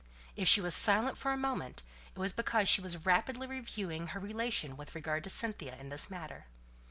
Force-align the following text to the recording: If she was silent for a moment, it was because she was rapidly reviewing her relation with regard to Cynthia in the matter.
If 0.35 0.47
she 0.47 0.61
was 0.61 0.73
silent 0.73 1.15
for 1.15 1.31
a 1.31 1.37
moment, 1.37 1.83
it 2.15 2.17
was 2.17 2.33
because 2.33 2.67
she 2.67 2.81
was 2.81 3.05
rapidly 3.05 3.45
reviewing 3.45 4.07
her 4.07 4.19
relation 4.19 4.75
with 4.75 4.95
regard 4.95 5.23
to 5.25 5.29
Cynthia 5.29 5.75
in 5.77 5.89
the 5.89 6.07
matter. 6.09 6.47